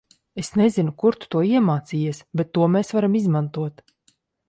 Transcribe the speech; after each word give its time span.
Es 0.43 0.47
nezinu 0.59 0.93
kur 1.03 1.17
tu 1.25 1.29
to 1.35 1.43
iemācījies, 1.51 2.25
bet 2.41 2.53
to 2.59 2.73
mēs 2.77 2.93
varam 2.99 3.23
izmantot. 3.25 3.89